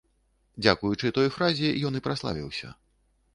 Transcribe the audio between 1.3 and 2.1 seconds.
фразе ён і